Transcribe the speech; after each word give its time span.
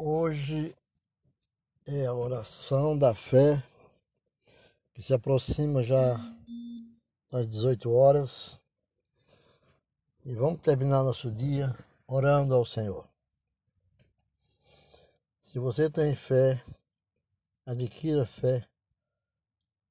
Hoje 0.00 0.76
é 1.84 2.06
a 2.06 2.14
oração 2.14 2.96
da 2.96 3.16
fé 3.16 3.60
que 4.94 5.02
se 5.02 5.12
aproxima 5.12 5.82
já 5.82 6.16
das 7.28 7.48
18 7.48 7.90
horas 7.90 8.56
e 10.24 10.32
vamos 10.36 10.60
terminar 10.60 11.02
nosso 11.02 11.32
dia 11.32 11.76
orando 12.06 12.54
ao 12.54 12.64
Senhor. 12.64 13.08
Se 15.42 15.58
você 15.58 15.90
tem 15.90 16.14
fé, 16.14 16.62
adquira 17.66 18.24
fé 18.24 18.68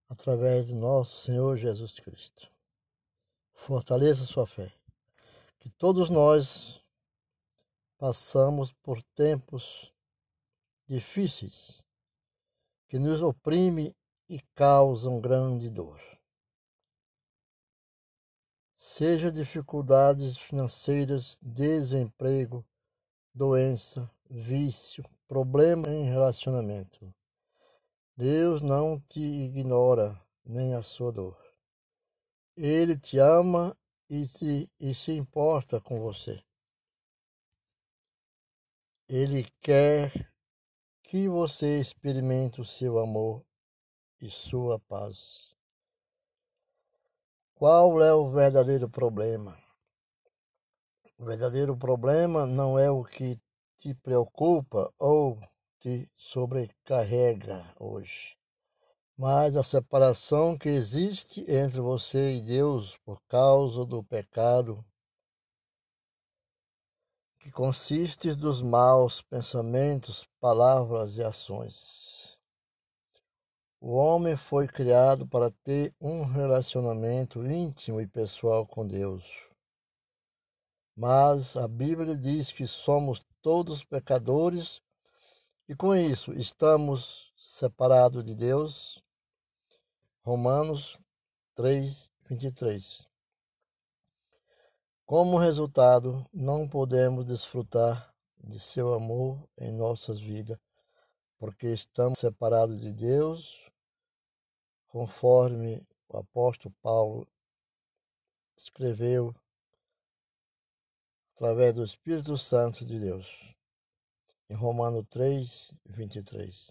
através 0.07 0.67
de 0.67 0.73
nosso 0.73 1.17
Senhor 1.17 1.57
Jesus 1.57 1.99
Cristo. 1.99 2.49
Fortaleça 3.53 4.23
sua 4.23 4.47
fé. 4.47 4.73
Que 5.59 5.69
todos 5.69 6.09
nós 6.09 6.81
passamos 7.97 8.71
por 8.71 9.03
tempos 9.03 9.91
difíceis 10.87 11.83
que 12.87 12.97
nos 12.97 13.21
oprime 13.21 13.95
e 14.29 14.39
causam 14.55 15.19
grande 15.19 15.69
dor. 15.69 16.01
Seja 18.75 19.31
dificuldades 19.31 20.37
financeiras, 20.37 21.37
desemprego, 21.41 22.65
doença, 23.33 24.09
vício, 24.29 25.03
problema 25.27 25.89
em 25.89 26.05
relacionamento. 26.05 27.13
Deus 28.15 28.61
não 28.61 28.99
te 28.99 29.19
ignora 29.19 30.19
nem 30.45 30.73
a 30.73 30.81
sua 30.81 31.11
dor. 31.11 31.37
Ele 32.55 32.97
te 32.97 33.19
ama 33.19 33.77
e, 34.09 34.25
te, 34.25 34.71
e 34.79 34.93
se 34.93 35.11
importa 35.11 35.79
com 35.81 35.99
você. 35.99 36.41
Ele 39.07 39.43
quer 39.61 40.31
que 41.07 41.29
você 41.29 41.79
experimente 41.79 42.59
o 42.59 42.65
seu 42.65 42.99
amor 42.99 43.41
e 44.19 44.29
sua 44.29 44.77
paz. 44.77 45.55
Qual 47.55 48.01
é 48.01 48.13
o 48.13 48.29
verdadeiro 48.29 48.89
problema? 48.89 49.57
O 51.17 51.23
verdadeiro 51.23 51.77
problema 51.77 52.45
não 52.45 52.77
é 52.77 52.91
o 52.91 53.05
que 53.05 53.39
te 53.77 53.93
preocupa 53.95 54.93
ou 54.99 55.39
te 55.79 56.11
sobrecarrega 56.17 57.73
hoje, 57.79 58.35
mas 59.17 59.55
a 59.55 59.63
separação 59.63 60.57
que 60.57 60.67
existe 60.67 61.39
entre 61.49 61.79
você 61.79 62.35
e 62.35 62.41
Deus 62.41 62.97
por 63.05 63.21
causa 63.29 63.85
do 63.85 64.03
pecado 64.03 64.83
que 67.47 67.51
consiste 67.53 68.33
dos 68.35 68.61
maus 68.61 69.21
pensamentos, 69.21 70.27
palavras 70.37 71.15
e 71.15 71.23
ações. 71.23 72.37
O 73.79 73.93
homem 73.93 74.35
foi 74.35 74.67
criado 74.67 75.25
para 75.25 75.49
ter 75.63 75.95
um 75.97 76.25
relacionamento 76.25 77.41
íntimo 77.47 78.01
e 78.01 78.07
pessoal 78.07 78.67
com 78.67 78.85
Deus. 78.85 79.23
Mas 80.93 81.55
a 81.55 81.69
Bíblia 81.69 82.17
diz 82.17 82.51
que 82.51 82.67
somos 82.67 83.25
todos 83.41 83.81
pecadores 83.81 84.81
e 85.69 85.75
com 85.75 85.95
isso 85.95 86.33
estamos 86.33 87.31
separados 87.37 88.25
de 88.25 88.35
Deus. 88.35 89.01
Romanos 90.21 90.99
3, 91.55 92.11
23. 92.29 93.07
Como 95.07 95.37
resultado, 95.37 96.27
não 96.33 96.67
podemos 96.67 97.25
desfrutar 97.25 98.13
de 98.43 98.59
seu 98.59 98.93
amor 98.93 99.41
em 99.57 99.71
nossas 99.71 100.19
vidas, 100.19 100.59
porque 101.37 101.67
estamos 101.67 102.19
separados 102.19 102.81
de 102.81 102.91
Deus, 102.91 103.71
conforme 104.89 105.81
o 106.09 106.17
apóstolo 106.17 106.75
Paulo 106.81 107.25
escreveu 108.57 109.33
através 111.33 111.73
do 111.73 111.85
Espírito 111.85 112.37
Santo 112.37 112.85
de 112.85 112.99
Deus, 112.99 113.55
em 114.49 114.55
Romano 114.55 115.05
3, 115.05 115.71
23. 115.85 116.69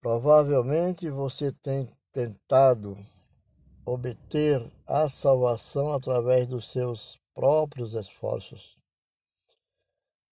Provavelmente 0.00 1.10
você 1.10 1.50
tem 1.50 1.92
tentado 2.12 2.96
obter 3.84 4.72
a 4.86 5.08
salvação 5.08 5.92
através 5.92 6.46
dos 6.46 6.70
seus 6.70 7.18
próprios 7.34 7.94
esforços. 7.94 8.76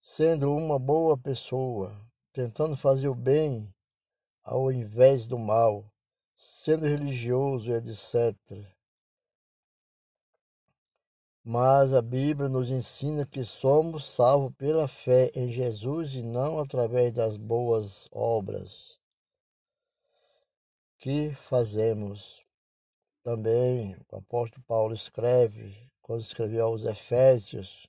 Sendo 0.01 0.55
uma 0.55 0.79
boa 0.79 1.17
pessoa, 1.19 2.01
tentando 2.33 2.77
fazer 2.77 3.09
o 3.09 3.15
bem 3.15 3.73
ao 4.43 4.73
invés 4.73 5.27
do 5.27 5.39
mal, 5.39 5.85
sendo 6.37 6.87
religioso, 6.87 7.75
etc. 7.75 8.35
Mas 11.43 11.93
a 11.93 12.01
Bíblia 12.01 12.49
nos 12.49 12.71
ensina 12.71 13.27
que 13.27 13.45
somos 13.45 14.05
salvos 14.05 14.53
pela 14.57 14.87
fé 14.87 15.31
em 15.35 15.53
Jesus 15.53 16.15
e 16.15 16.23
não 16.23 16.59
através 16.59 17.13
das 17.13 17.37
boas 17.37 18.07
obras 18.13 18.99
que 20.99 21.35
fazemos 21.49 22.45
também 23.23 23.97
o 24.11 24.17
apóstolo 24.17 24.65
Paulo 24.65 24.95
escreve, 24.95 25.91
quando 26.01 26.21
escreveu 26.21 26.67
aos 26.67 26.85
Efésios, 26.85 27.87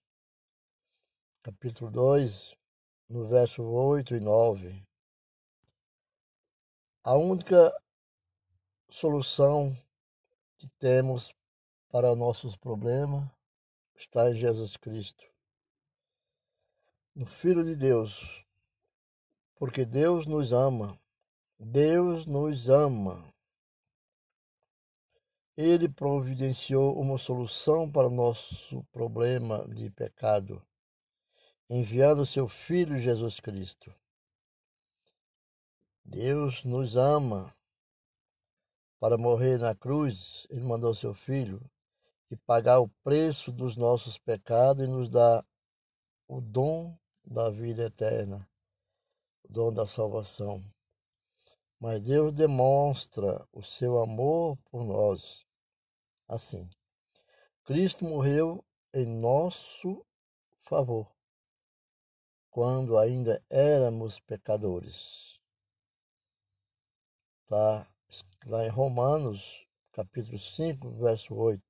capítulo 1.42 1.90
2, 1.90 2.56
no 3.10 3.28
verso 3.28 3.64
8 3.64 4.16
e 4.16 4.20
9. 4.20 4.86
A 7.04 7.16
única 7.16 7.74
solução 8.90 9.76
que 10.58 10.68
temos 10.80 11.34
para 11.90 12.16
nossos 12.16 12.56
problemas 12.56 13.28
está 13.96 14.30
em 14.30 14.36
Jesus 14.36 14.78
Cristo, 14.78 15.24
no 17.16 17.26
Filho 17.26 17.64
de 17.64 17.76
Deus, 17.76 18.46
porque 19.56 19.86
Deus 19.86 20.26
nos 20.26 20.52
ama. 20.52 21.00
Deus 21.60 22.26
nos 22.26 22.70
ama 22.70 23.31
ele 25.58 25.90
providenciou 25.90 27.00
uma 27.00 27.18
solução 27.18 27.90
para 27.92 28.08
o 28.08 28.12
nosso 28.12 28.84
problema 28.92 29.68
de 29.68 29.90
pecado, 29.90 30.66
enviando 31.70 32.26
seu 32.26 32.48
Filho 32.48 32.98
Jesus 32.98 33.40
Cristo. 33.40 33.94
Deus 36.04 36.64
nos 36.64 36.96
ama. 36.96 37.54
Para 39.00 39.18
morrer 39.18 39.58
na 39.58 39.74
cruz, 39.74 40.46
Ele 40.50 40.62
mandou 40.62 40.94
seu 40.94 41.14
Filho 41.14 41.60
e 42.30 42.36
pagar 42.36 42.80
o 42.80 42.88
preço 43.04 43.52
dos 43.52 43.76
nossos 43.76 44.18
pecados 44.18 44.84
e 44.84 44.88
nos 44.88 45.10
dar 45.10 45.46
o 46.28 46.40
dom 46.40 46.98
da 47.26 47.50
vida 47.50 47.86
eterna, 47.86 48.48
o 49.44 49.52
dom 49.52 49.74
da 49.74 49.86
salvação. 49.86 50.64
Mas 51.82 52.00
Deus 52.00 52.32
demonstra 52.32 53.44
o 53.52 53.64
seu 53.64 54.00
amor 54.00 54.56
por 54.70 54.84
nós 54.84 55.44
assim. 56.28 56.70
Cristo 57.64 58.06
morreu 58.06 58.64
em 58.94 59.08
nosso 59.08 60.06
favor, 60.62 61.12
quando 62.52 63.00
ainda 63.00 63.44
éramos 63.50 64.20
pecadores. 64.20 65.42
Está 67.42 67.88
lá 68.46 68.64
em 68.64 68.70
Romanos, 68.70 69.66
capítulo 69.92 70.38
5, 70.38 70.92
verso 70.92 71.34
8. 71.34 71.64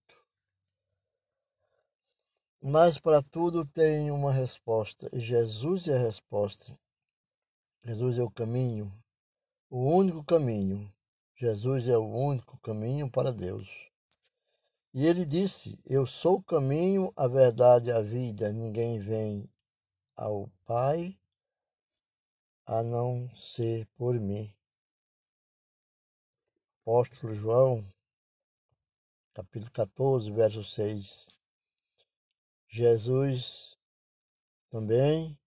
Mas 2.62 3.00
para 3.00 3.24
tudo 3.24 3.66
tem 3.66 4.12
uma 4.12 4.34
resposta, 4.34 5.10
e 5.14 5.22
Jesus 5.22 5.88
é 5.88 5.96
a 5.96 6.04
resposta. 6.04 6.78
Jesus 7.86 8.20
é 8.20 8.24
o 8.24 8.30
caminho, 8.30 8.94
o 9.72 9.80
único 9.80 10.22
caminho. 10.22 10.94
Jesus 11.34 11.88
é 11.88 11.98
o 11.98 12.06
único 12.06 12.60
caminho 12.60 13.10
para 13.10 13.32
Deus. 13.32 13.70
E 14.94 15.08
ele 15.08 15.26
disse: 15.26 15.82
Eu 15.86 16.06
sou 16.06 16.36
o 16.40 16.44
caminho, 16.44 17.14
a 17.16 17.26
verdade 17.26 17.88
e 17.88 17.92
a 17.92 18.02
vida. 18.02 18.52
Ninguém 18.52 19.00
vem 19.00 19.50
ao 20.14 20.52
Pai 20.66 21.18
a 22.66 22.84
não 22.84 23.34
ser 23.34 23.88
por 23.96 24.20
mim. 24.20 24.54
Apóstolo 26.82 27.34
João, 27.34 27.88
capítulo 29.34 29.72
14, 29.72 30.30
verso 30.32 30.64
6. 30.66 31.28
Jesus 32.68 33.78
também 34.70 35.40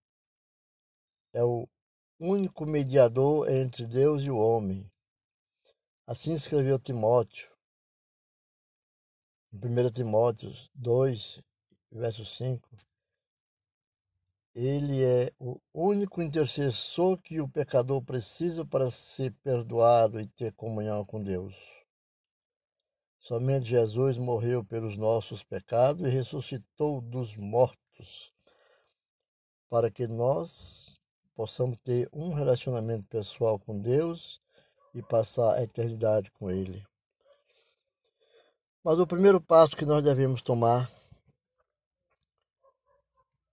é 1.34 1.44
o 1.44 1.68
único 2.18 2.64
mediador 2.66 3.50
entre 3.50 3.86
Deus 3.86 4.22
e 4.22 4.30
o 4.30 4.36
homem. 4.36 4.90
Assim 6.06 6.34
escreveu 6.34 6.78
Timóteo. 6.78 7.50
Em 9.52 9.56
1 9.56 9.90
Timóteo 9.90 10.52
2, 10.74 11.40
verso 11.90 12.24
5, 12.24 12.68
Ele 14.54 15.02
é 15.02 15.32
o 15.38 15.60
único 15.72 16.20
intercessor 16.20 17.16
que 17.18 17.40
o 17.40 17.48
pecador 17.48 18.02
precisa 18.02 18.64
para 18.64 18.90
ser 18.90 19.32
perdoado 19.42 20.20
e 20.20 20.26
ter 20.26 20.52
comunhão 20.52 21.04
com 21.04 21.22
Deus. 21.22 21.54
Somente 23.18 23.64
Jesus 23.64 24.18
morreu 24.18 24.62
pelos 24.62 24.98
nossos 24.98 25.42
pecados 25.42 26.06
e 26.06 26.10
ressuscitou 26.10 27.00
dos 27.00 27.34
mortos 27.36 28.34
para 29.70 29.90
que 29.90 30.06
nós 30.06 31.00
possamos 31.34 31.76
ter 31.78 32.08
um 32.12 32.32
relacionamento 32.32 33.04
pessoal 33.08 33.58
com 33.58 33.78
Deus 33.78 34.40
e 34.94 35.02
passar 35.02 35.54
a 35.54 35.62
eternidade 35.62 36.30
com 36.30 36.50
Ele. 36.50 36.84
Mas 38.82 38.98
o 38.98 39.06
primeiro 39.06 39.40
passo 39.40 39.76
que 39.76 39.86
nós 39.86 40.04
devemos 40.04 40.42
tomar 40.42 40.90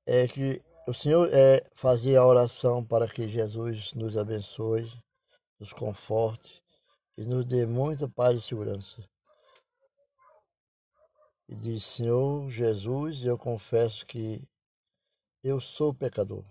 é 0.06 0.28
que 0.28 0.62
o 0.88 0.94
Senhor 0.94 1.30
é 1.34 1.66
fazer 1.74 2.18
a 2.18 2.26
oração 2.26 2.84
para 2.84 3.08
que 3.08 3.30
Jesus 3.30 3.94
nos 3.94 4.18
abençoe, 4.18 4.92
nos 5.60 5.72
conforte 5.72 6.62
e 7.18 7.24
nos 7.24 7.46
dê 7.46 7.66
muita 7.66 8.10
paz 8.10 8.36
e 8.36 8.42
segurança. 8.42 9.04
E 11.48 11.56
diz: 11.56 11.86
Senhor 11.86 12.50
Jesus, 12.50 13.24
eu 13.24 13.38
confesso 13.38 14.06
que 14.06 14.42
eu 15.44 15.62
sou 15.62 15.94
pecador. 15.94 16.44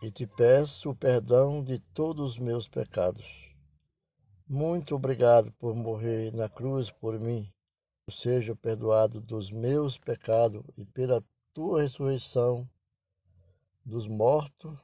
E 0.00 0.12
te 0.12 0.26
peço 0.26 0.90
o 0.90 0.94
perdão 0.94 1.62
de 1.62 1.78
todos 1.78 2.32
os 2.32 2.38
meus 2.38 2.68
pecados. 2.68 3.26
Muito 4.46 4.94
obrigado 4.94 5.52
por 5.54 5.74
morrer 5.74 6.32
na 6.32 6.48
cruz 6.48 6.90
por 6.90 7.18
mim. 7.18 7.52
Seja 8.08 8.54
perdoado 8.54 9.20
dos 9.20 9.50
meus 9.50 9.98
pecados 9.98 10.64
e 10.76 10.84
pela 10.84 11.22
tua 11.52 11.82
ressurreição 11.82 12.68
dos 13.84 14.06
mortos 14.06 14.78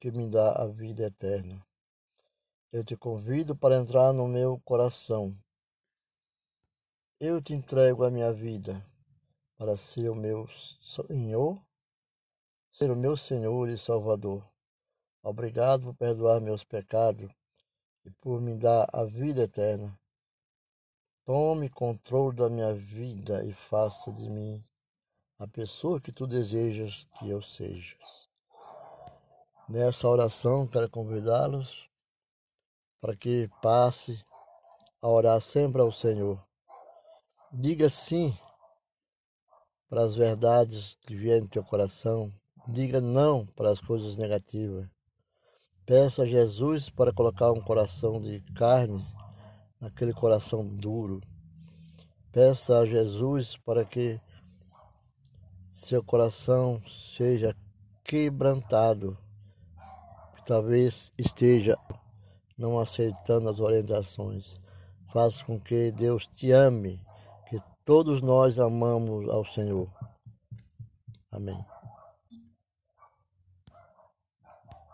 que 0.00 0.10
me 0.10 0.28
dá 0.28 0.52
a 0.52 0.66
vida 0.66 1.04
eterna. 1.04 1.64
Eu 2.72 2.82
te 2.82 2.96
convido 2.96 3.54
para 3.54 3.76
entrar 3.76 4.12
no 4.12 4.26
meu 4.26 4.60
coração. 4.64 5.36
Eu 7.20 7.40
te 7.40 7.54
entrego 7.54 8.04
a 8.04 8.10
minha 8.10 8.32
vida 8.32 8.84
para 9.56 9.76
ser 9.76 10.10
o 10.10 10.14
meu 10.14 10.46
Senhor, 10.48 11.58
ser 12.76 12.90
o 12.90 12.96
meu 12.96 13.16
Senhor 13.16 13.70
e 13.70 13.78
Salvador. 13.78 14.46
Obrigado 15.22 15.84
por 15.84 15.94
perdoar 15.94 16.42
meus 16.42 16.62
pecados 16.62 17.30
e 18.04 18.10
por 18.20 18.38
me 18.38 18.54
dar 18.54 18.86
a 18.92 19.02
vida 19.02 19.44
eterna. 19.44 19.98
Tome 21.24 21.70
controle 21.70 22.36
da 22.36 22.50
minha 22.50 22.74
vida 22.74 23.42
e 23.46 23.54
faça 23.54 24.12
de 24.12 24.28
mim 24.28 24.62
a 25.38 25.48
pessoa 25.48 25.98
que 25.98 26.12
tu 26.12 26.26
desejas 26.26 27.08
que 27.18 27.30
eu 27.30 27.40
seja. 27.40 27.96
Nessa 29.66 30.06
oração, 30.06 30.66
quero 30.66 30.90
convidá-los 30.90 31.88
para 33.00 33.16
que 33.16 33.48
passe 33.62 34.22
a 35.00 35.08
orar 35.08 35.40
sempre 35.40 35.80
ao 35.80 35.90
Senhor. 35.90 36.46
Diga 37.50 37.88
sim 37.88 38.36
para 39.88 40.02
as 40.02 40.14
verdades 40.14 40.94
que 41.06 41.16
vierem 41.16 41.44
no 41.44 41.48
teu 41.48 41.64
coração. 41.64 42.30
Diga 42.68 43.00
não 43.00 43.46
para 43.46 43.70
as 43.70 43.80
coisas 43.80 44.16
negativas. 44.16 44.88
Peça 45.84 46.22
a 46.22 46.26
Jesus 46.26 46.90
para 46.90 47.12
colocar 47.12 47.52
um 47.52 47.60
coração 47.60 48.20
de 48.20 48.40
carne 48.54 49.04
naquele 49.80 50.12
coração 50.12 50.66
duro. 50.66 51.20
Peça 52.32 52.78
a 52.78 52.86
Jesus 52.86 53.56
para 53.56 53.84
que 53.84 54.20
seu 55.68 56.02
coração 56.02 56.82
seja 56.86 57.54
quebrantado, 58.02 59.16
que 60.34 60.44
talvez 60.44 61.12
esteja 61.16 61.78
não 62.58 62.78
aceitando 62.78 63.48
as 63.48 63.60
orientações. 63.60 64.58
Faça 65.12 65.44
com 65.44 65.60
que 65.60 65.92
Deus 65.92 66.26
te 66.26 66.50
ame 66.50 67.06
Todos 67.86 68.20
nós 68.20 68.58
amamos 68.58 69.28
ao 69.28 69.44
Senhor. 69.44 69.88
Amém. 71.30 71.64